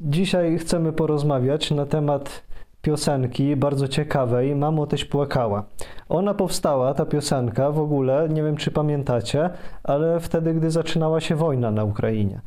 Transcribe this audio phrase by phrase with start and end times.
[0.00, 2.42] Dzisiaj chcemy porozmawiać na temat
[2.82, 5.64] piosenki bardzo ciekawej Mamo tyś płakała.
[6.08, 9.50] Ona powstała, ta piosenka w ogóle, nie wiem czy pamiętacie,
[9.82, 12.40] ale wtedy, gdy zaczynała się wojna na Ukrainie.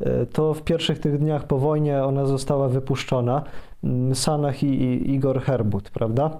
[0.00, 3.42] E, To w pierwszych tych dniach po wojnie ona została wypuszczona.
[3.84, 6.30] Mm, Sanach i, i Igor Herbut, prawda?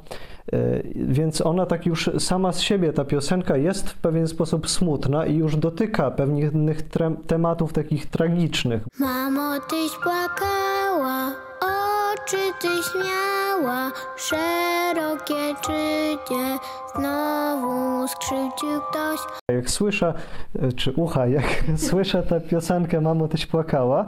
[0.53, 0.59] E,
[0.95, 5.37] Więc ona tak już sama z siebie, ta piosenka jest w pewien sposób smutna i
[5.37, 6.51] już dotyka pewnych
[7.27, 8.83] tematów takich tragicznych.
[8.99, 11.33] Mamo, tyś płakała,
[12.25, 16.59] oczy tyś miała, szerokie czycie,
[16.97, 19.21] znowu skrzywdził ktoś.
[19.53, 20.15] Jak słyszę,
[20.63, 21.45] e, czy ucha, jak
[21.77, 24.07] słyszę tę piosenkę Mamo, tyś płakała,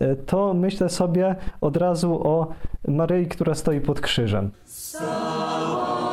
[0.00, 2.46] e, to myślę sobie od razu o
[2.88, 4.50] Maryi, która stoi pod krzyżem.
[5.00, 6.07] No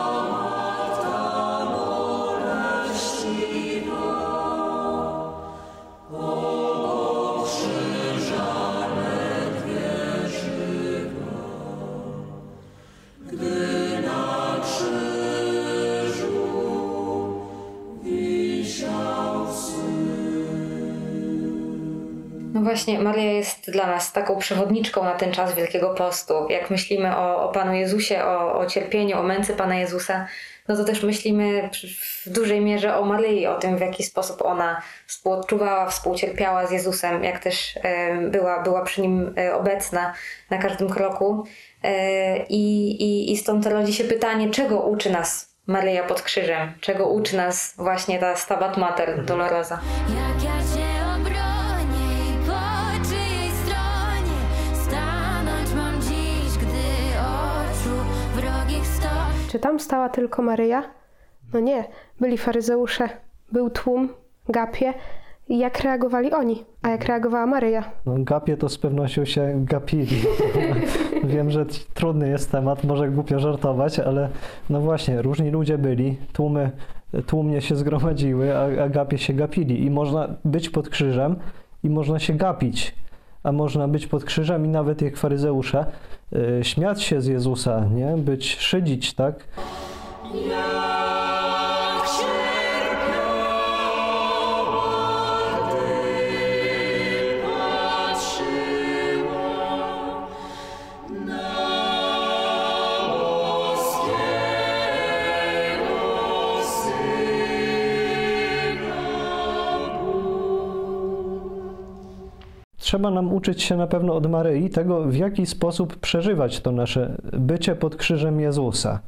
[22.75, 26.47] właśnie, Maria jest dla nas taką przewodniczką na ten czas Wielkiego Postu.
[26.49, 30.27] Jak myślimy o, o Panu Jezusie, o, o cierpieniu, o męce Pana Jezusa,
[30.67, 31.69] no to też myślimy
[32.25, 37.23] w dużej mierze o Maryi, o tym, w jaki sposób ona współodczuwała, współcierpiała z Jezusem,
[37.23, 37.79] jak też
[38.31, 40.13] była, była przy Nim e, obecna
[40.49, 41.43] na każdym kroku.
[41.83, 46.73] E, I, i, I stąd rodzi się pytanie, czego uczy nas Maryja pod krzyżem?
[46.81, 49.79] Czego uczy nas właśnie ta Stabat Mater Dolorosa?
[59.55, 60.83] Czy tam stała tylko Maryja?
[61.53, 61.83] No nie,
[62.19, 63.09] byli faryzeusze,
[63.51, 64.09] był tłum,
[64.49, 64.93] gapie.
[65.49, 67.83] I jak reagowali oni, a jak reagowała Maryja?
[68.05, 70.21] No, gapie to z pewnością się gapili.
[71.23, 74.29] Wiem, że trudny jest temat, może głupio żartować, ale
[74.69, 76.71] no właśnie, różni ludzie byli, tłumy
[77.25, 79.85] tłumnie się zgromadziły, a, a gapie się gapili.
[79.85, 81.35] I można być pod krzyżem
[81.83, 82.95] i można się gapić,
[83.45, 85.85] a można być pod krzyżem i nawet jak faryzeusze,
[86.33, 88.17] y, śmiać się z Jezusa, nie?
[88.17, 89.47] Być, szydzić, tak?
[112.85, 117.17] Trzeba nam uczyć się na pewno od Maryi tego, w jaki sposób przeżywać to nasze
[117.33, 118.99] bycie pod krzyżem Jezusa.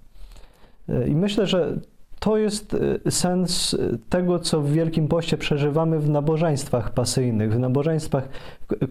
[1.08, 1.74] I myślę, że
[2.20, 3.76] to jest y, sens
[4.10, 8.30] tego, co w Wielkim Poście przeżywamy w nabożeństwach pasyjnych, w nabożeństwach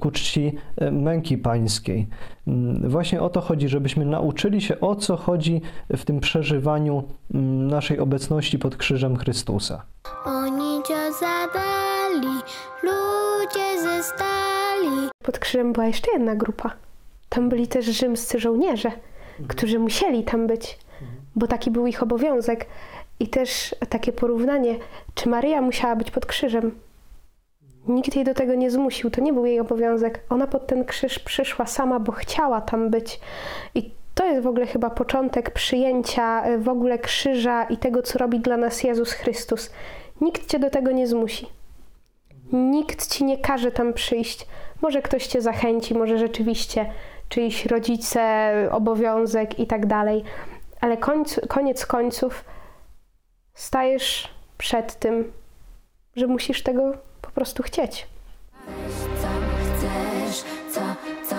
[0.00, 0.52] ku czci
[0.82, 2.06] y, męki pańskiej.
[2.46, 5.60] Mm, Właśnie o to chodzi, żebyśmy nauczyli się, o co chodzi
[5.96, 7.02] w tym przeżywaniu
[7.34, 9.82] mm, naszej obecności pod krzyżem Chrystusa.
[10.24, 12.36] Oni cię zadali,
[12.82, 14.35] ludzie ze stali.
[15.26, 16.70] Pod krzyżem była jeszcze jedna grupa.
[17.28, 18.92] Tam byli też rzymscy żołnierze,
[19.48, 20.78] którzy musieli tam być,
[21.36, 22.66] bo taki był ich obowiązek.
[23.20, 24.76] I też takie porównanie,
[25.14, 26.78] czy Maryja musiała być pod krzyżem?
[27.88, 30.20] Nikt jej do tego nie zmusił, to nie był jej obowiązek.
[30.30, 33.20] Ona pod ten krzyż przyszła sama, bo chciała tam być.
[33.74, 38.18] I to jest w ogóle chyba początek przyjęcia y, w ogóle krzyża i tego, co
[38.18, 39.70] robi dla nas Jezus Chrystus.
[40.20, 41.46] Nikt cię do tego nie zmusi.
[42.52, 44.46] Nikt ci nie każe tam przyjść.
[44.82, 46.86] Może ktoś cię zachęci, może rzeczywiście
[47.28, 50.24] czyjś rodzice, obowiązek i tak dalej.
[50.80, 52.44] Ale końc, koniec końców
[53.54, 54.28] stajesz
[54.58, 55.32] przed tym,
[56.16, 56.92] że musisz tego
[57.22, 58.06] po prostu chcieć.
[59.22, 59.28] Co
[59.76, 60.80] chcesz, co,
[61.28, 61.36] co,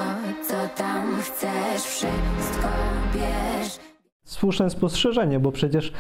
[0.48, 2.68] co tam chcesz, wszystko
[3.14, 3.80] bierz.
[4.24, 5.94] Słuszne spostrzeżenie, bo przecież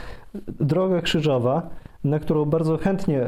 [0.59, 1.69] droga krzyżowa,
[2.03, 3.21] na którą bardzo chętnie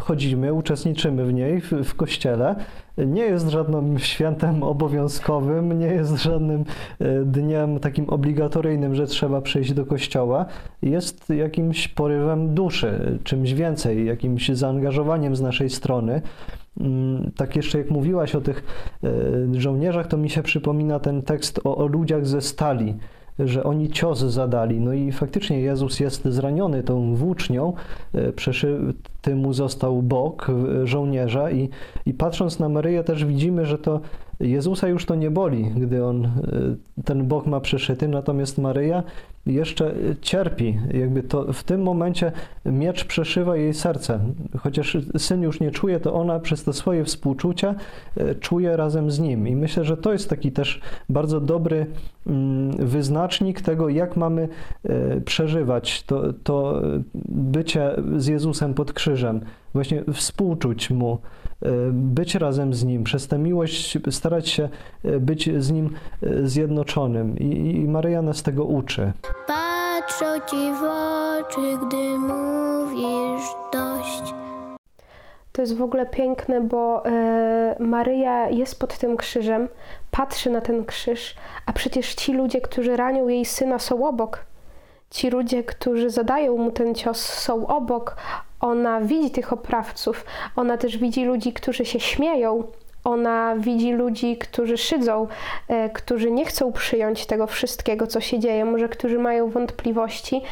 [0.00, 2.56] chodzimy, uczestniczymy w niej, w, w kościele,
[2.98, 6.64] nie jest żadnym świętem obowiązkowym, nie jest żadnym
[6.98, 10.46] e, dniem takim obligatoryjnym, że trzeba przyjść do kościoła.
[10.82, 16.22] Jest jakimś porywem duszy, czymś więcej, jakimś zaangażowaniem z naszej strony.
[16.80, 18.64] Mm, Tak jeszcze jak mówiłaś o tych
[19.04, 22.94] e, żołnierzach, to mi się przypomina ten tekst o, o ludziach ze stali,
[23.38, 24.80] że oni cios zadali.
[24.80, 27.72] No i faktycznie Jezus jest zraniony tą włócznią,
[28.14, 31.68] e, przeszyty mu został bok e, żołnierza i,
[32.06, 34.00] i patrząc na Maryję też widzimy, że to
[34.40, 36.30] Jezusa już to nie boli, gdy on e,
[37.04, 39.02] ten bok ma przeszyty, natomiast Maryja
[39.46, 40.78] jeszcze cierpi.
[40.94, 42.32] Jakby to w tym momencie
[42.66, 44.20] miecz przeszywa jej serce.
[44.58, 47.74] Chociaż syn już nie czuje, to ona przez to swoje współczucie
[48.16, 49.48] e, czuje razem z nim.
[49.48, 51.86] I myślę, że to jest taki też bardzo dobry
[52.26, 54.48] mm, wyznacznik tego, jak mamy
[54.84, 56.82] e, przeżywać to, to
[57.28, 59.40] bycie z Jezusem pod krzyżem.
[59.74, 61.18] Właśnie współczuć Mu,
[61.92, 64.68] być razem z Nim, przez tę miłość starać się
[65.04, 65.90] e, być z Nim
[66.22, 67.38] e, zjednoczonym.
[67.38, 69.12] I, i Maryja nas tego uczy.
[69.46, 74.34] Patrzą ci w oczy, gdy mówisz dość.
[75.52, 79.68] To jest w ogóle piękne, bo e, Maryja jest pod tym krzyżem,
[80.10, 81.34] patrzy na ten krzyż,
[81.66, 84.44] a przecież ci ludzie, którzy ranią jej syna, są obok.
[85.10, 88.16] Ci ludzie, którzy zadają mu ten cios, są obok.
[88.60, 90.24] Ona widzi tych oprawców,
[90.56, 92.64] ona też widzi ludzi, którzy się śmieją.
[93.04, 95.26] Ona widzi ludzi, którzy szydzą,
[95.68, 100.42] e, którzy nie chcą przyjąć tego wszystkiego, co się dzieje, może którzy mają wątpliwości.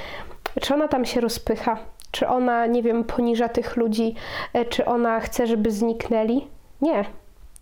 [0.61, 1.79] Czy ona tam się rozpycha?
[2.11, 4.14] Czy ona, nie wiem, poniża tych ludzi?
[4.52, 6.47] E, Czy ona chce, żeby zniknęli?
[6.81, 7.05] Nie.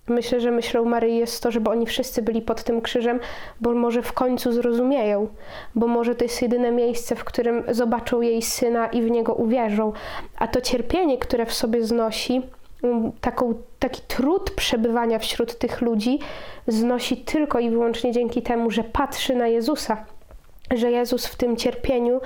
[0.09, 3.21] Myślę, że myślą Maryi jest to, żeby oni wszyscy byli pod tym krzyżem,
[3.61, 5.29] bo może w końcu zrozumieją,
[5.75, 9.93] bo może to jest jedyne miejsce, w którym zobaczą jej syna i w niego uwierzą.
[10.39, 12.43] A to cierpienie, które w sobie znosi,
[12.83, 16.19] mm, taką, taki trud przebywania wśród tych ludzi,
[16.67, 20.05] znosi tylko i wyłącznie dzięki temu, że patrzy na Jezusa,
[20.75, 22.21] że Jezus w tym cierpieniu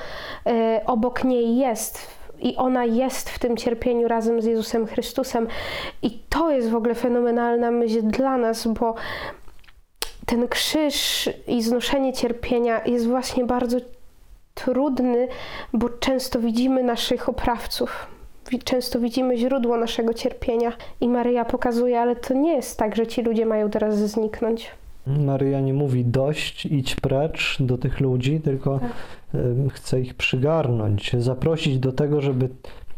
[0.46, 2.17] e, obok niej jest.
[2.40, 5.48] I ona jest w tym cierpieniu razem z Jezusem Chrystusem.
[6.02, 8.94] I to jest w ogóle fenomenalna myśl dla nas, bo
[10.26, 13.78] ten krzyż i znoszenie cierpienia jest właśnie bardzo
[14.54, 15.28] trudny,
[15.72, 18.06] bo często widzimy naszych oprawców.
[18.64, 23.22] Często widzimy źródło naszego cierpienia i Maryja pokazuje, ale to nie jest tak, że ci
[23.22, 24.70] ludzie mają teraz zniknąć.
[25.08, 28.80] Maryja nie mówi dość, idź precz do tych ludzi, tylko
[29.34, 32.48] em, chce ich przygarnąć, zaprosić do tego, żeby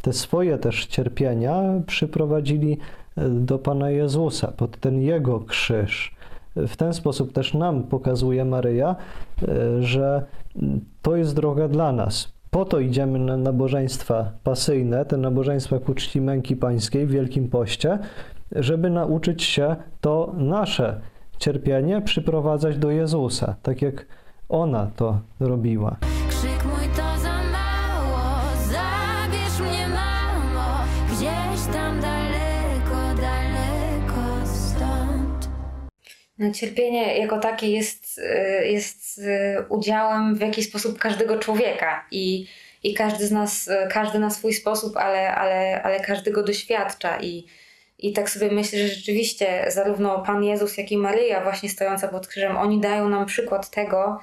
[0.02, 2.78] te swoje też cierpienia przyprowadzili
[3.16, 6.14] e, do Pana Jezusa, pod ten Jego krzyż.
[6.56, 8.96] W ten sposób też nam pokazuje Maryja,
[9.42, 10.24] e, że
[11.02, 12.32] to jest droga dla nas.
[12.50, 17.98] Po to idziemy na nabożeństwa pasyjne, te nabożeństwa ku czci męki pańskiej w Wielkim Poście,
[18.52, 21.00] żeby nauczyć się to nasze
[21.40, 24.06] cierpienie przyprowadzać do Jezusa, tak jak
[24.48, 25.96] ona to robiła.
[26.28, 35.48] Krzyk mój to za mało, zabierz mnie mamo, gdzieś tam daleko, daleko stąd.
[36.38, 39.22] No, cierpienie jako takie jest, y, jest y,
[39.68, 42.46] udziałem w jakiś sposób każdego człowieka i,
[42.82, 47.20] i każdy z nas, y, każdy na swój sposób, ale, ale, ale każdy go doświadcza
[47.20, 47.46] i,
[48.02, 52.26] i tak sobie myślę, że rzeczywiście zarówno Pan Jezus, jak i Maryja właśnie stojąca pod
[52.26, 54.20] krzyżem, oni dają nam przykład tego,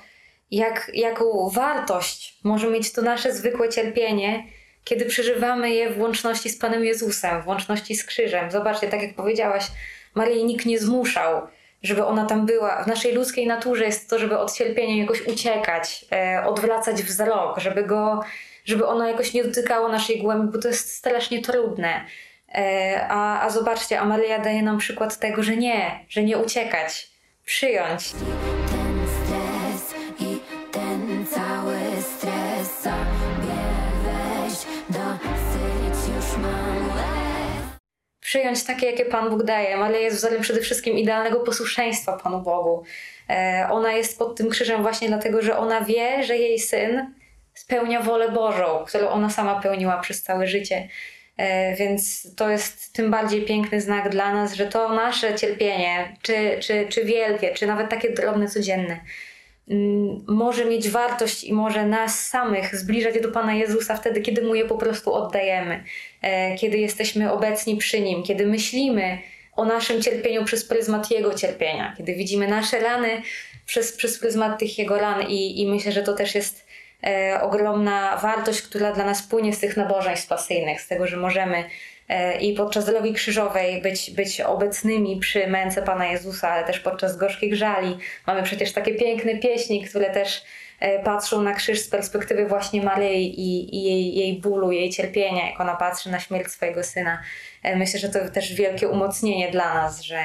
[0.52, 4.44] jak, jaką wartość może mieć to nasze zwykłe cierpienie,
[4.84, 8.52] kiedy przeżywamy je w łączności z Panem Jezusem, w łączności z krzyżem.
[8.52, 9.68] Zobaczcie, tak jak powiedziałaś,
[10.16, 11.48] Maryi nikt nie zmuszał,
[11.84, 12.84] żeby ona tam była.
[12.84, 17.84] W naszej ludzkiej naturze jest to, żeby od cierpienia jakoś uciekać, e, odwracać wzrok, żeby
[17.84, 18.24] go,
[18.66, 22.06] żeby ono jakoś nie dotykało naszej głębi, bo to jest strasznie trudne.
[22.56, 27.08] E, a, a zobaczcie, a Maryja daje nam przykład tego, że nie, że nie uciekać,
[27.46, 28.12] przyjąć.
[28.12, 30.40] Ten stres i
[30.72, 33.58] ten cały stres sobie
[34.04, 34.54] weź,
[34.90, 37.78] dosyć już mam łez.
[38.20, 39.78] przyjąć takie, jakie Pan Bóg daje.
[39.78, 42.84] Maria jest wzorem przede wszystkim idealnego posłuszeństwa Panu Bogu.
[43.30, 47.14] E, Ona jest pod tym krzyżem właśnie dlatego, że ona wie, że jej syn
[47.54, 50.88] spełnia wolę Bożą, którą ona sama pełniła przez całe życie.
[51.38, 56.58] E, Więc to jest tym bardziej piękny znak dla nas, że to nasze cierpienie, czy,
[56.60, 59.00] czy, czy wielkie, czy nawet takie drobne, codzienne,
[59.70, 64.56] mm, może mieć wartość i może nas samych zbliżać do Pana Jezusa wtedy, kiedy Mu
[64.56, 65.84] je po prostu oddajemy,
[66.22, 69.18] e, kiedy jesteśmy obecni przy Nim, kiedy myślimy
[69.56, 73.22] o naszym cierpieniu przez pryzmat Jego cierpienia, kiedy widzimy nasze rany
[73.66, 76.67] przez, przez pryzmat tych Jego ran i, i myślę, że to też jest
[77.04, 81.64] e, ogromna wartość, która dla nas płynie z tych nabożeństw pasyjnych, z tego, że możemy
[82.10, 87.18] e, i podczas drogi krzyżowej być, być obecnymi przy męce Pana Jezusa, ale też podczas
[87.18, 87.98] gorzkich żali.
[88.28, 90.44] Mamy przecież takie piękne pieśni, które też
[90.80, 95.50] e, patrzą na krzyż z perspektywy właśnie Maryi i, i jej, jej bólu, jej cierpienia,
[95.50, 97.22] jak ona patrzy na śmierć swojego syna.
[97.64, 100.20] E, Myślę, że to też wielkie umocnienie dla nas, że,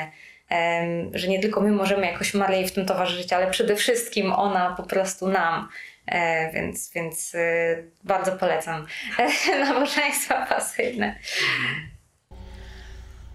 [1.14, 4.82] że nie tylko my możemy jakoś Maryi w tym towarzyszyć, ale przede wszystkim ona po
[4.82, 5.68] prostu nam.
[6.06, 8.86] E, więc więc e, bardzo polecam
[9.68, 11.18] nabożeństwa pasyjne.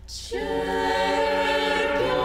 [0.07, 2.16] Cierpiącego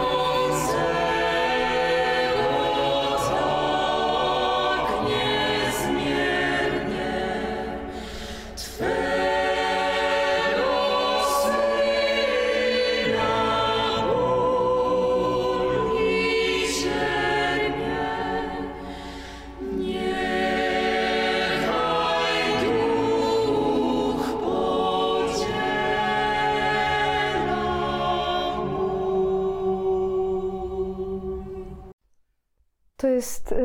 [33.13, 33.55] jest y,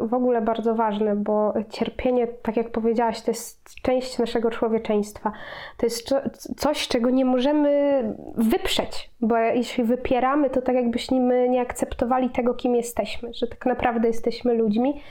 [0.00, 5.32] w ogóle bardzo ważne, bo cierpienie, tak jak powiedziałaś, to jest część naszego człowieczeństwa.
[5.76, 6.20] To jest co-
[6.56, 8.02] coś, czego nie możemy
[8.34, 14.08] wyprzeć, bo jeśli wypieramy, to tak jakbyśmy nie akceptowali tego, kim jesteśmy, że tak naprawdę
[14.08, 15.02] jesteśmy ludźmi.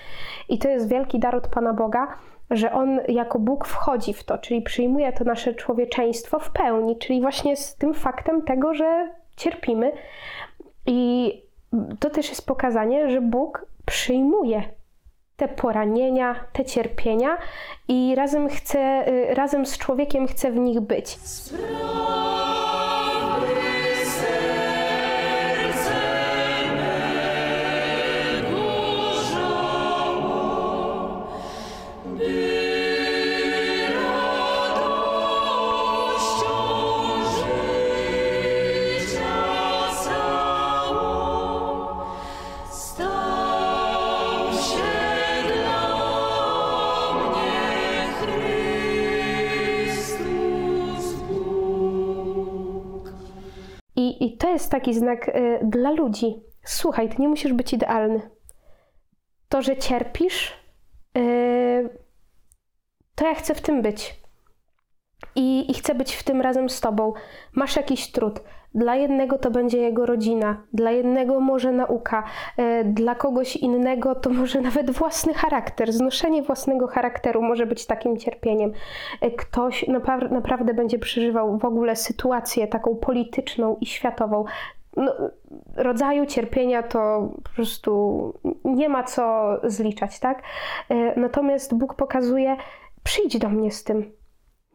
[0.50, 2.08] I to jest wielki dar od Pana Boga,
[2.52, 7.22] że On jako Bóg wchodzi w to, czyli przyjmuje to nasze człowieczeństwo w pełni, czyli
[7.22, 9.92] właśnie z tym faktem tego, że cierpimy.
[10.86, 11.42] I
[12.00, 14.64] to też jest pokazanie, że Bóg przyjmuje
[15.38, 17.38] te poranienia, te cierpienia
[17.88, 21.20] i razem chce, y, razem z człowiekiem chce w nich być.
[54.22, 56.44] I, to jest taki znak y, dla ludzi.
[56.64, 58.30] Słuchaj, ty nie musisz być idealny.
[59.50, 60.54] To, że cierpisz,
[61.18, 61.90] y,
[63.16, 64.21] to ja chcę w tym być.
[65.36, 67.14] I, I chcę być w tym razem z tobą.
[67.54, 68.40] Masz jakiś trud.
[68.76, 72.24] Dla jednego to będzie jego rodzina, dla jednego może nauka,
[72.60, 75.94] y, dla kogoś innego to może nawet własny charakter.
[75.94, 78.72] Znoszenie własnego charakteru może być takim cierpieniem.
[79.24, 84.46] Y, Ktoś napra- naprawdę będzie przeżywał w ogóle sytuację taką polityczną i światową.
[84.98, 85.14] No,
[85.76, 90.42] rodzaju cierpienia to po prostu nie ma co zliczać, tak?
[90.92, 92.58] Y, Natomiast Bóg pokazuje,
[93.04, 94.12] przyjdź do mnie z tym.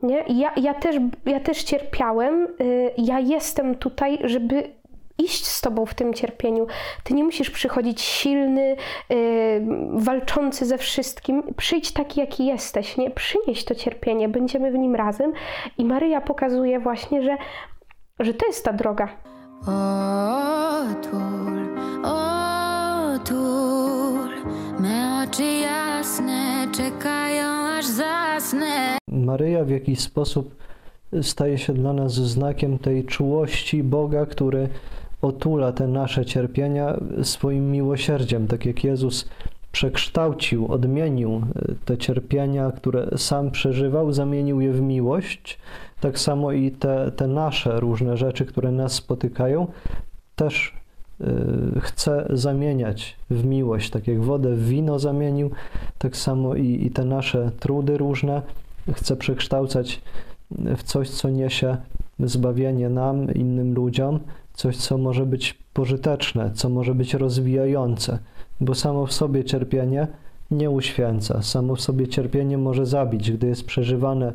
[0.03, 0.25] Nie?
[0.29, 4.77] Ja, ja, też, ja też cierpiałem, y, ja jestem tutaj, żeby
[5.19, 6.67] iść z Tobą w tym cierpieniu.
[7.05, 8.77] Ty nie musisz przychodzić silny,
[9.13, 11.43] y, walczący ze wszystkim.
[11.57, 13.11] Przyjdź taki, jaki jesteś, nie?
[13.11, 15.33] Przynieś to cierpienie, będziemy w nim razem.
[15.79, 17.37] I Maryja pokazuje właśnie, że,
[18.21, 19.09] że to jest ta droga.
[19.63, 21.09] Otul,
[22.05, 23.37] otul,
[24.81, 27.47] me oczy jasne czekają
[27.79, 28.99] aż zasnę.
[29.27, 30.55] Maryja w jakiś sposób
[31.23, 34.69] staje się dla nas znakiem tej czułości Boga, który
[35.23, 39.29] otula te nasze cierpienia swoim miłosierdziem, tak jak Jezus
[39.73, 45.59] przekształcił, odmienił e, te cierpienia, które sam przeżywał, zamienił je w miłość.
[46.01, 49.67] Tak samo i te, te nasze różne rzeczy, które nas spotykają,
[50.37, 50.75] też
[51.21, 55.51] y, chce zamieniać w miłość, tak jak wodę w wino zamienił,
[55.99, 58.43] tak samo i, i te nasze trudy różne
[58.95, 60.03] chce przekształcać
[60.77, 61.77] w coś, co niesie
[62.21, 64.21] zbawienie nam, innym ludziom,
[64.55, 68.19] coś, co może być pożyteczne, co może być rozwijające,
[68.61, 70.07] bo samo w sobie cierpienie
[70.51, 74.33] nie uświęca, samo w sobie cierpienie może zabić, gdy jest przeżywane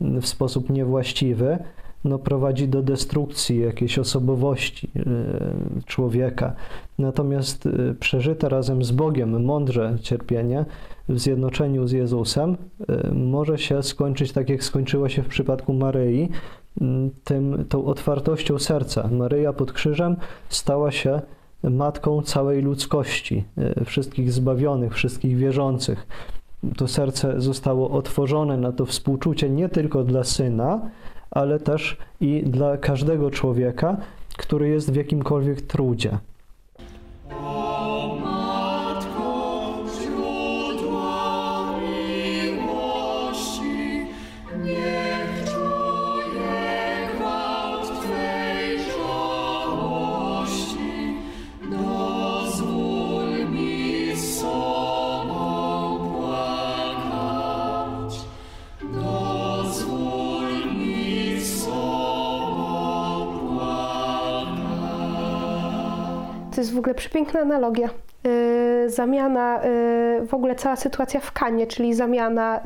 [0.00, 1.58] w sposób niewłaściwy,
[2.04, 6.52] no, prowadzi do destrukcji jakiejś osobowości y, człowieka.
[6.98, 10.64] Natomiast y, przeżyte razem z Bogiem mądrze cierpienie
[11.08, 16.28] w zjednoczeniu z Jezusem y, może się skończyć tak, jak skończyło się w przypadku Maryi,
[16.82, 16.84] y,
[17.24, 19.08] tym, tą otwartością serca.
[19.12, 20.16] Maryja pod krzyżem
[20.48, 21.20] stała się
[21.62, 23.44] matką całej ludzkości,
[23.84, 26.06] wszystkich zbawionych, wszystkich wierzących.
[26.76, 30.90] To serce zostało otworzone na to współczucie nie tylko dla syna,
[31.30, 33.96] ale też i dla każdego człowieka,
[34.36, 36.18] który jest w jakimkolwiek trudzie.
[66.60, 67.88] To jest w ogóle przepiękna analogia.
[68.24, 72.60] Yy, zamiana, yy, w ogóle cała sytuacja w Kanie, czyli zamiana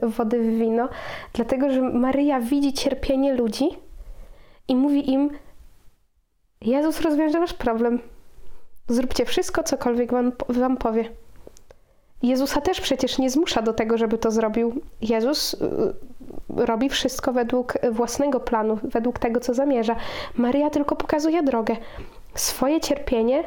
[0.00, 0.88] yy, wody w wino,
[1.32, 3.68] dlatego że Maryja widzi cierpienie ludzi
[4.68, 5.30] i mówi im:
[6.60, 8.00] Jezus rozwiąże wasz problem.
[8.88, 11.10] Zróbcie wszystko, cokolwiek wam, wam powie.
[12.22, 14.80] Jezusa też przecież nie zmusza do tego, żeby to zrobił.
[15.00, 15.56] Jezus
[16.48, 19.96] robi wszystko według własnego planu, według tego, co zamierza.
[20.36, 21.76] Maryja tylko pokazuje drogę.
[22.36, 23.44] Swoje cierpienie,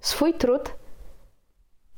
[0.00, 0.74] swój trud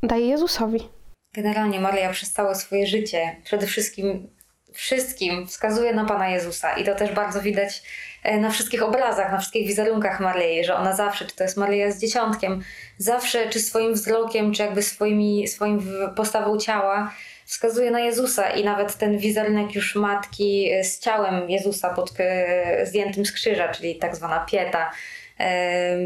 [0.02, 0.88] daje Jezusowi.
[1.34, 4.36] Generalnie Maria przez całe swoje życie, przede wszystkim
[4.72, 7.82] wszystkim wskazuje na Pana Jezusa i to też bardzo widać
[8.22, 11.92] e, na wszystkich obrazach, na wszystkich wizerunkach Maryi, że ona zawsze, czy to jest Maryja
[11.92, 12.62] z dzieciątkiem,
[12.98, 17.12] zawsze czy swoim wzrokiem, czy jakby swoimi, swoim postawą ciała
[17.44, 22.86] wskazuje na Jezusa i nawet ten wizerunek już matki e, z ciałem Jezusa pod, e,
[22.86, 24.90] zdjętym z krzyża, czyli tak zwana pieta,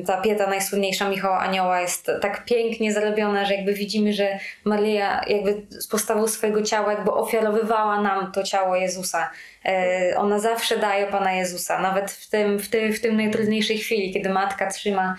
[0.07, 5.63] ta pieta najsłynniejsza Michała Anioła jest tak pięknie zrobiona, że jakby widzimy, że Maryja jakby
[5.69, 9.31] z postawą swojego ciała jakby ofiarowywała nam to ciało Jezusa.
[9.65, 14.13] E, Ona zawsze daje Pana Jezusa, nawet w tym, w tym, w tym najtrudniejszej chwili,
[14.13, 15.17] kiedy matka trzyma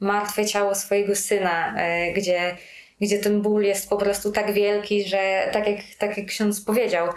[0.00, 2.56] martwe ciało swojego syna, e, gdzie,
[3.00, 7.08] gdzie ten ból jest po prostu tak wielki, że tak jak, tak jak ksiądz powiedział,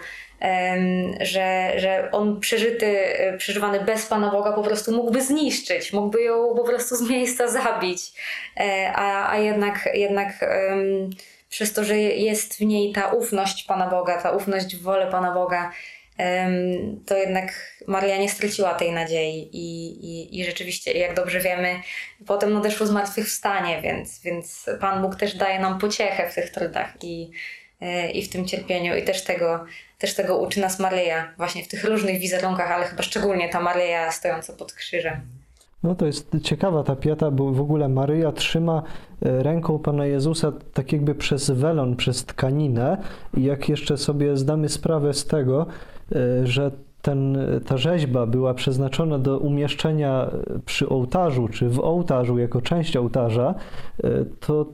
[1.20, 6.54] że, że on przeżyty, e, przeżywany bez Pana Boga po prostu mógłby zniszczyć, mógłby ją
[6.56, 8.12] po prostu z miejsca zabić,
[8.56, 10.44] E, a, a jednak, jednak
[11.48, 15.34] przez to, że jest w niej ta ufność Pana Boga, ta ufność w wolę Pana
[15.34, 15.72] Boga,
[17.06, 21.80] to jednak Maria nie straciła tej nadziei i, i, i rzeczywiście, jak dobrze wiemy,
[22.26, 27.30] potem nadeszło zmartwychwstanie, więc, więc Pan Bóg też daje nam pociechę w tych trudach i,
[27.80, 29.64] e, i w tym cierpieniu i też tego,
[29.98, 34.12] też tego uczy nas Maryja, właśnie w tych różnych wizerunkach, ale chyba szczególnie ta Maryja
[34.12, 35.20] stojąca pod krzyżem.
[35.82, 38.82] No to jest ciekawa ta pieta, bo w ogóle Maryja trzyma
[39.22, 42.98] e, ręką Pana Jezusa tak jakby przez welon, przez tkaninę
[43.36, 45.66] i jak jeszcze sobie zdamy sprawę z tego,
[46.12, 46.70] e, że
[47.02, 50.30] ten, ta rzeźba była przeznaczona do umieszczenia
[50.66, 53.54] przy ołtarzu, czy w ołtarzu jako część ołtarza,
[54.04, 54.08] e,
[54.40, 54.66] to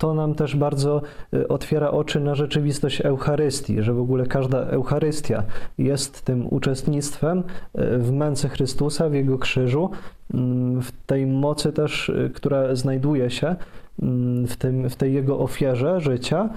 [0.00, 1.02] to nam też bardzo
[1.32, 5.42] e, otwiera oczy na rzeczywistość Eucharystii, że w ogóle każda Eucharystia
[5.78, 7.42] jest tym uczestnictwem
[7.74, 9.90] e, w męce Chrystusa, w Jego krzyżu,
[10.34, 13.56] mm, w tej mocy też, e, która znajduje się
[14.02, 16.48] mm, w, tym, w tej Jego ofierze życia,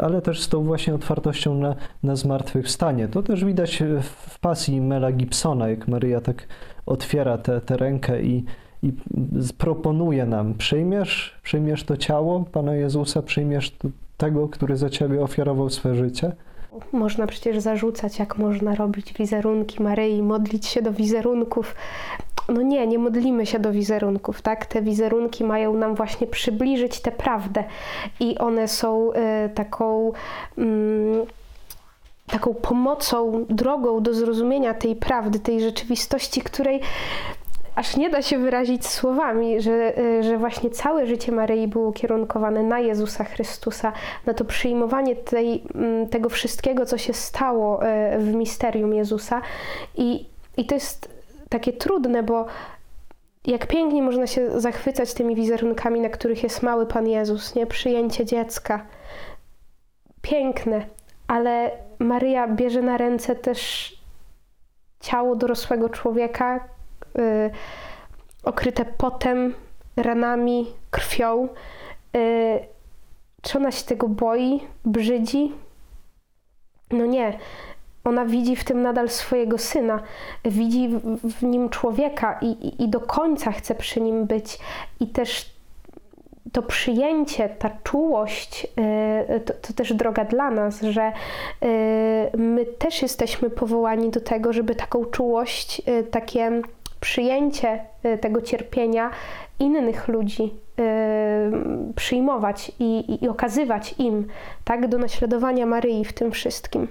[0.00, 3.08] ale też z tą właśnie otwartością na, na zmartwychwstanie.
[3.08, 6.46] To też widać w, pasji Mela Gibsona, jak Maryja tak
[6.86, 8.44] otwiera tę rękę i,
[8.82, 8.92] i
[9.58, 13.76] proponuje nam, przyjmiesz, przyjmiesz to ciało Pana Jezusa, przyjmiesz
[14.16, 16.32] tego, który za Ciebie ofiarował swe życie.
[16.92, 21.74] Można przecież zarzucać, jak można robić wizerunki Maryi, modlić się do wizerunków.
[22.48, 24.66] No nie, nie modlimy się do wizerunków, tak?
[24.66, 27.64] Te wizerunki mają nam właśnie przybliżyć tę prawdę
[28.20, 30.12] i one są e, taką.
[30.58, 31.26] Mm,
[32.26, 36.80] taką pomocą, drogą do zrozumienia tej prawdy, tej rzeczywistości, której
[37.74, 42.62] aż nie da się wyrazić słowami, że, y, że właśnie całe życie Maryi było ukierunkowane
[42.62, 43.92] na Jezusa Chrystusa,
[44.26, 49.42] na to przyjmowanie tej, mm, tego wszystkiego, co się stało y, w misterium Jezusa.
[49.96, 51.08] I, I to jest
[51.48, 52.46] takie trudne, bo
[53.46, 57.66] jak pięknie można się zachwycać tymi wizerunkami, na których jest mały Pan Jezus, nie?
[57.66, 58.86] Przyjęcie dziecka.
[60.22, 60.86] Piękne,
[61.26, 63.92] ale Maryja bierze na ręce też
[65.00, 66.68] ciało dorosłego człowieka,
[67.18, 67.50] y,
[68.44, 69.54] okryte potem,
[69.96, 71.48] ranami, krwią.
[72.16, 72.60] Y,
[73.42, 75.52] czy ona się tego boi, brzydzi?
[76.90, 77.38] No nie.
[78.04, 80.02] Ona widzi w tym nadal swojego syna,
[80.44, 84.58] widzi w, w nim człowieka i, i, i do końca chce przy nim być.
[85.00, 85.52] I też
[86.52, 88.66] to przyjęcie, ta czułość,
[89.36, 91.12] y, to, to też droga dla nas, że
[91.62, 96.62] y, my też jesteśmy powołani do tego, żeby taką czułość, y, takie
[97.02, 99.10] przyjęcie y, tego cierpienia
[99.58, 104.26] innych ludzi y, przyjmować i, i, i okazywać im,
[104.64, 106.88] tak, do naśladowania Maryi w tym wszystkim.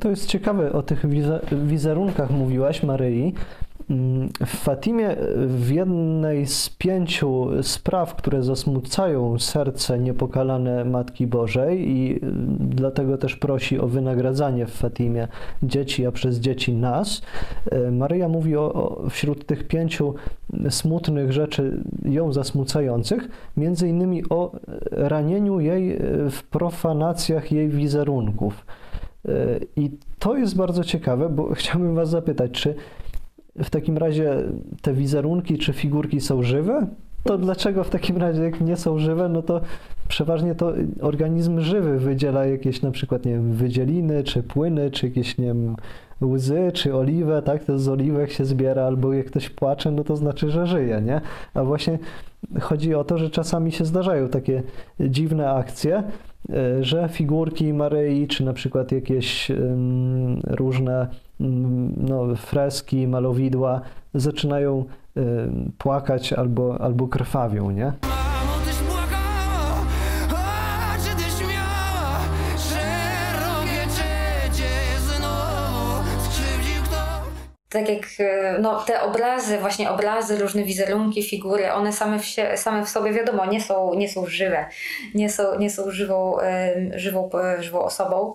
[0.00, 3.34] To jest ciekawe, o tych wize- wizerunkach mówiłaś, Maryi.
[3.90, 12.16] Mm, W Fatimie w jednej z pięciu spraw, które zasmucają serce niepokalane Matki Bożej i
[12.16, 12.20] y,
[12.58, 15.28] dlatego też prosi o wynagradzanie w Fatimie
[15.62, 17.22] dzieci, a przez dzieci nas,
[17.72, 20.14] y, Maryja mówi o, o wśród tych pięciu
[20.70, 24.52] smutnych rzeczy ją zasmucających, między innymi o
[24.90, 25.98] ranieniu jej
[26.30, 28.64] w profanacjach jej wizerunków.
[29.28, 32.74] Y, I to jest bardzo ciekawe, bo chciałbym Was zapytać, czy
[33.62, 34.36] w takim razie
[34.82, 36.86] te wizerunki czy figurki są żywe?
[37.24, 39.60] To dlaczego w takim razie, jak nie są żywe, no to
[40.08, 45.38] przeważnie to organizm żywy wydziela jakieś na przykład, nie wiem, wydzieliny, czy płyny, czy jakieś,
[45.38, 45.76] nie wiem,
[46.22, 47.64] łzy czy oliwę, tak?
[47.64, 51.20] To z oliwek się zbiera, albo jak ktoś płacze, no to znaczy, że żyje, nie?
[51.54, 51.98] A właśnie
[52.60, 54.62] chodzi o to, że czasami się zdarzają takie
[55.00, 56.02] dziwne akcje,
[56.80, 59.50] że figurki Maryi, czy na przykład jakieś
[60.46, 61.08] różne
[61.40, 63.80] ym, no, freski, malowidła
[64.14, 64.84] zaczynają
[65.78, 67.92] płakać albo, albo krwawią, nie?
[77.74, 82.56] Tak jak e, no, te obrazy, właśnie obrazy, różne wizerunki, figury, one same w, się,
[82.56, 84.66] same w sobie, wiadomo, nie są, nie są żywe,
[85.14, 86.36] nie są, nie są żywą,
[86.94, 88.34] żywą, żywą osobą.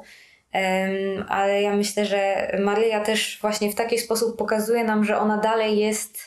[1.29, 5.77] Ale ja myślę, że Maryja też właśnie w taki sposób pokazuje nam, że ona dalej
[5.77, 6.19] jest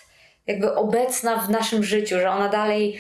[0.47, 2.99] jakby obecna w naszym życiu, że ona dalej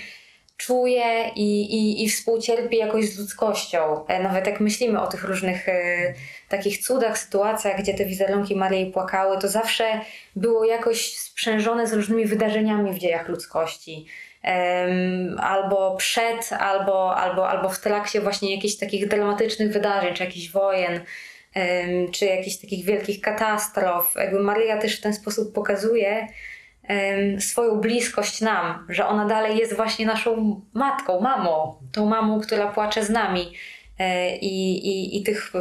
[0.57, 4.07] czuje i, i, i współcierpi jakoś z ludzkością.
[4.07, 6.15] E, Nawet jak myślimy o tych różnych e,
[6.49, 10.01] takich cudach, sytuacjach, gdzie te wizerunki Maryi płakały, to zawsze
[10.37, 14.07] było jakoś sprzężone z różnymi wydarzeniami w dziejach ludzkości.
[14.43, 20.51] Em, albo przed, albo, albo, albo w trakcie właśnie jakichś takich dramatycznych wydarzeń, czy jakichś
[20.51, 21.01] wojen,
[21.55, 24.15] em, czy jakichś takich wielkich katastrof.
[24.17, 26.29] Jakby Maryja też w ten sposób pokazuje,
[27.39, 33.05] swoją bliskość nam, że ona dalej jest właśnie naszą matką, mamą, tą mamą, która płacze
[33.05, 33.53] z nami.
[33.99, 35.53] E, I, i, I tych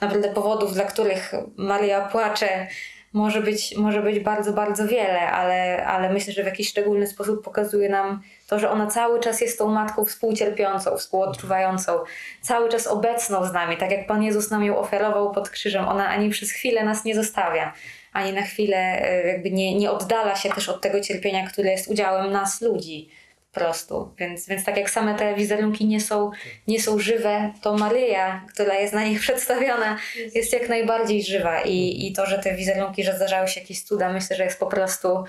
[0.00, 2.66] naprawdę powodów, dla których Maria płacze,
[3.12, 7.44] może być, może być bardzo, bardzo wiele, ale, ale myślę, że w jakiś szczególny sposób
[7.44, 11.98] pokazuje nam to, że ona cały czas jest tą matką współcierpiącą, współodczuwającą,
[12.40, 15.88] cały czas obecną z nami, tak jak Pan Jezus nam ją ofiarował pod krzyżem.
[15.88, 17.72] Ona ani przez chwilę nas nie zostawia,
[18.12, 21.88] ani na chwilę e, jakby nie, nie oddala się też od tego cierpienia, które jest
[21.88, 23.08] udziałem nas, ludzi.
[23.52, 24.14] Po prostu.
[24.18, 26.30] Więc, więc tak jak same te wizerunki nie są,
[26.66, 29.98] nie są żywe, to Maryja, która jest na nich przedstawiona,
[30.34, 31.60] jest jak najbardziej żywa.
[31.60, 34.66] I, I to, że te wizerunki, że zdarzały się jakieś cuda, myślę, że jest po
[34.66, 35.24] prostu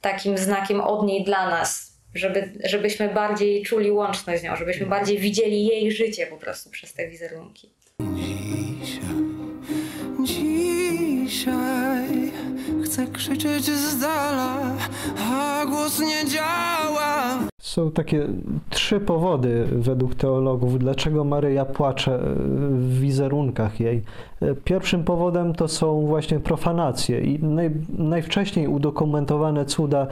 [0.00, 5.18] takim znakiem od niej dla nas, żeby, żebyśmy bardziej czuli łączność z nią, żebyśmy bardziej
[5.18, 7.73] widzieli jej życie po prostu przez te wizerunki.
[11.44, 12.32] Dzisiaj
[12.84, 14.56] chcę krzyczeć z dala,
[15.32, 17.38] a głos nie działa.
[17.60, 18.26] Są takie
[18.70, 22.18] trzy powody według teologów, dlaczego Maryja płacze
[22.70, 24.02] w wizerunkach jej.
[24.64, 30.06] Pierwszym powodem to są właśnie profanacje i naj, najwcześniej udokumentowane cuda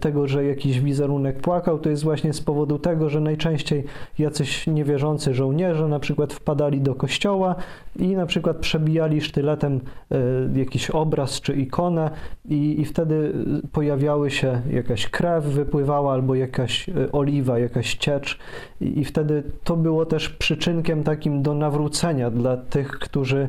[0.00, 3.84] tego, że jakiś wizerunek płakał, to jest właśnie z powodu tego, że najczęściej
[4.18, 7.54] jacyś niewierzący żołnierze na przykład wpadali do kościoła
[7.96, 12.10] i na przykład przebijali sztyletem e, jakiś obraz czy ikonę
[12.48, 13.32] i, i wtedy
[13.72, 18.38] pojawiały się jakaś krew wypływała albo jakaś e, oliwa, jakaś ciecz
[18.80, 23.48] i, i wtedy to było też przyczynkiem takim do nawrócenia dla tych, którzy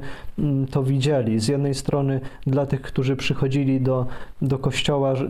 [0.72, 1.40] to widzieli.
[1.40, 4.06] Z jednej strony dla tych, którzy przychodzili do,
[4.42, 5.28] do kościoła, że,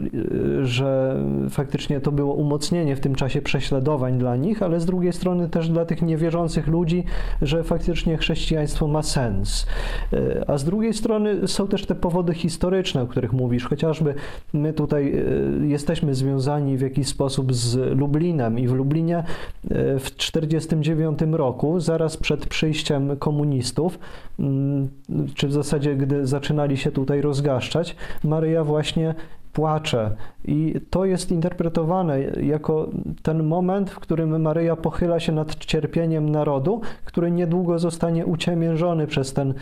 [0.64, 1.18] że
[1.50, 5.70] faktycznie to było umocnienie w tym czasie prześladowań dla nich, ale z drugiej strony też
[5.70, 7.04] dla tych niewierzących ludzi,
[7.42, 9.68] że faktycznie chrześcijaństwo ma sens.
[10.14, 14.14] E, A z drugiej strony są też te powody historyczne, o których mówisz, chociażby
[14.54, 15.14] my tutaj
[15.62, 19.24] e, jesteśmy związani w jakiś sposób z Lublinem i w Lublinie e,
[20.00, 24.00] w 1949 roku, zaraz przed przyjściem komunistów,
[24.40, 24.71] mm,
[25.36, 29.16] czy w zasadzie gdy zaczynali się tutaj rozgaszczać, Maryja właśnie
[29.54, 30.16] płacze.
[30.46, 32.90] I to jest interpretowane jako
[33.24, 39.34] ten moment, w którym Maryja pochyla się nad cierpieniem narodu, który niedługo zostanie uciemiężony przez
[39.34, 39.54] ten e,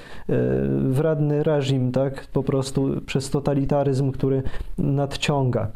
[0.67, 2.27] wredny reżim, tak?
[2.27, 4.43] Po prostu przez totalitaryzm, który
[4.77, 5.67] nadciąga.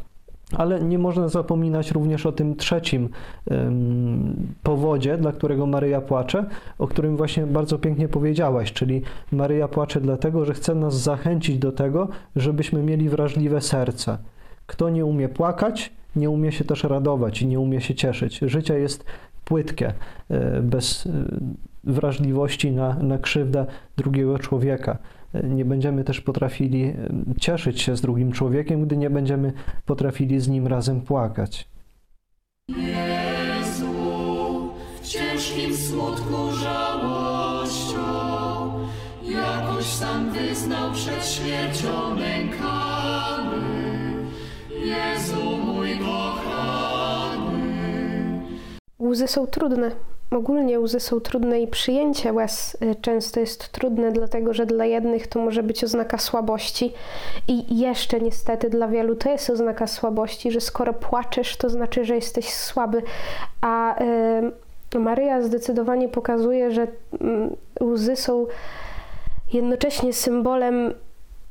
[0.57, 3.09] Ale nie można zapominać również o tym trzecim
[4.63, 6.45] powodzie, dla którego Maryja płacze,
[6.79, 11.71] o którym właśnie bardzo pięknie powiedziałaś, czyli Maryja płacze dlatego, że chce nas zachęcić do
[11.71, 14.17] tego, żebyśmy mieli wrażliwe serce.
[14.65, 18.39] Kto nie umie płakać, nie umie się też radować i nie umie się cieszyć.
[18.39, 19.05] Życie jest
[19.45, 19.93] płytkie,
[20.29, 21.09] e, bez e,
[21.83, 23.65] wrażliwości na, na krzywdę
[23.97, 24.97] drugiego człowieka.
[25.43, 26.93] Nie będziemy też potrafili
[27.39, 29.54] cieszyć się z drugim człowiekiem, gdy nie będziemy
[29.86, 31.69] potrafili z nim razem płakać.
[32.69, 33.93] Jezu,
[35.02, 38.00] w ciężkim smutku żałością,
[39.24, 43.63] jakoś sam wyznał przed śmiercią nękany.
[44.86, 47.63] Jezu mój kochany.
[49.00, 50.12] Łzy są trudne.
[50.36, 55.28] Ogólnie łzy są trudne i przyjęcie łez y, często jest trudne, dlatego że dla jednych
[55.28, 56.93] to może być oznaka słabości
[57.48, 62.15] i jeszcze niestety dla wielu to jest oznaka słabości, że skoro płaczesz, to znaczy, że
[62.15, 63.02] jesteś słaby.
[63.62, 64.02] A
[64.96, 66.88] y, Maryja zdecydowanie pokazuje, że
[67.22, 68.46] mm, łzy są
[69.54, 70.93] jednocześnie symbolem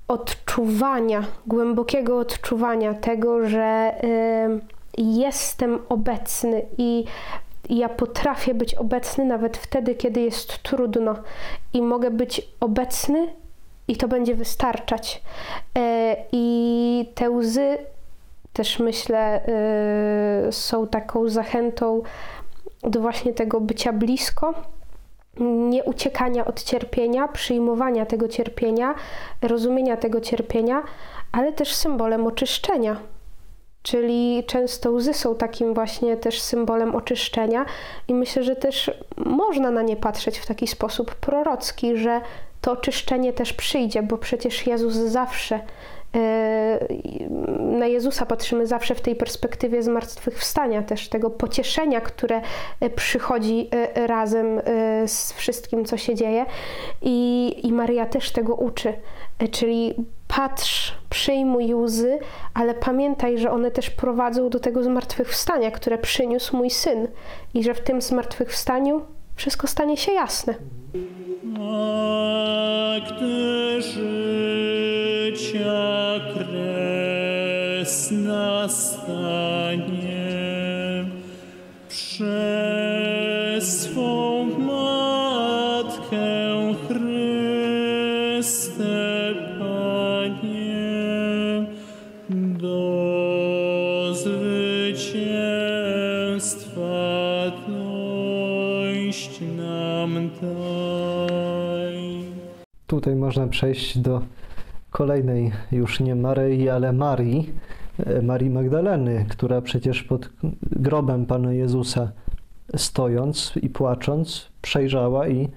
[0.08, 7.04] odczuwania, głębokiego odczuwania tego, że y, jestem obecny i
[7.42, 11.14] i ja potrafię być obecny nawet wtedy, kiedy jest trudno,
[11.72, 13.32] i mogę być obecny,
[13.88, 15.22] i to będzie wystarczać.
[15.78, 17.78] E, I te łzy
[18.52, 19.40] też myślę,
[20.48, 22.02] y, są taką zachętą
[22.82, 24.54] do właśnie tego bycia blisko,
[25.40, 28.94] nie uciekania od cierpienia, przyjmowania tego cierpienia,
[29.42, 30.82] rozumienia tego cierpienia,
[31.32, 32.96] ale też symbolem oczyszczenia.
[33.82, 37.64] Czyli często łzy są takim właśnie też symbolem oczyszczenia,
[38.08, 42.20] i myślę, że też można na nie patrzeć w taki sposób prorocki, że
[42.60, 45.60] to oczyszczenie też przyjdzie, bo przecież Jezus zawsze
[47.58, 52.40] na Jezusa patrzymy zawsze w tej perspektywie zmartwychwstania, też tego pocieszenia, które
[52.80, 54.62] e, przychodzi e, razem e,
[55.08, 56.46] z wszystkim, co się dzieje.
[57.02, 58.92] I, i Maria też tego uczy,
[59.50, 59.94] czyli
[60.36, 62.18] patrz, przyjmuj łzy,
[62.54, 67.08] ale pamiętaj, że one też prowadzą do tego zmartwychwstania, które przyniósł mój syn,
[67.54, 69.02] i że w tym zmartwychwstaniu
[69.36, 70.54] wszystko stanie się jasne.
[71.60, 75.40] A gdy życia
[76.34, 79.82] kres nastanie,
[81.88, 84.61] przez swą
[103.02, 104.20] Tutaj można przejść do
[104.90, 107.52] kolejnej już nie Maryi, ale Marii,
[108.06, 110.30] e, Marii Magdaleny, która przecież pod
[110.62, 112.12] grobem Pana Jezusa
[112.76, 115.48] stojąc i płacząc przejrzała i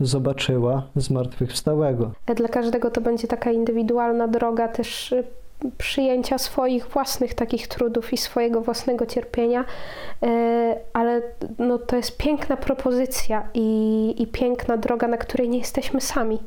[0.00, 2.12] zobaczyła zmartwychwstałego.
[2.36, 5.24] Dla każdego to będzie taka indywidualna droga też y,
[5.78, 10.26] przyjęcia swoich własnych takich trudów i swojego własnego cierpienia, y,
[10.92, 11.22] ale
[11.58, 16.38] no, to jest piękna propozycja i, i piękna droga, na której nie jesteśmy sami,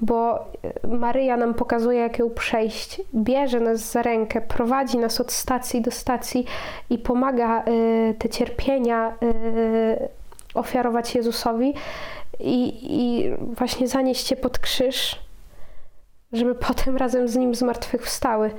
[0.00, 0.44] bo
[0.84, 5.80] y, Maryja nam pokazuje, jak ją przejść, bierze nas za rękę, prowadzi nas od stacji
[5.80, 6.46] do stacji
[6.90, 9.14] i pomaga y, te cierpienia
[10.54, 11.74] ofiarować Jezusowi
[12.40, 15.23] i, i właśnie zanieść je pod krzyż,
[16.36, 18.50] żeby potem razem z nim zmartwychwstały.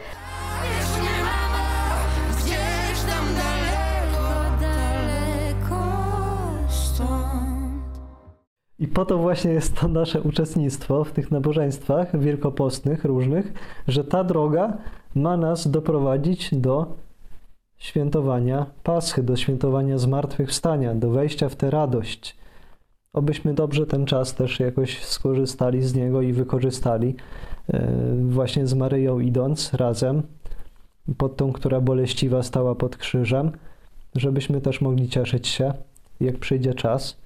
[8.80, 13.54] I po to właśnie jest to nasze uczestnictwo w tych nabożeństwach wielkopostnych różnych,
[13.88, 14.78] że ta droga
[15.16, 16.96] ma nas doprowadzić do
[17.78, 22.38] świętowania Paschy, do świętowania zmartwychwstania, do wejścia w tę radość.
[23.16, 27.16] Obyśmy dobrze ten czas też jakoś skorzystali z niego i wykorzystali,
[27.74, 27.92] e,
[28.30, 30.24] właśnie z Maryją idąc razem
[31.18, 33.52] pod tą, która boleściwa stała pod krzyżem,
[34.16, 35.74] żebyśmy też mogli cieszyć się,
[36.20, 37.18] jak przyjdzie czas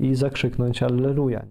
[0.00, 1.42] i zakrzyknąć Alleluja.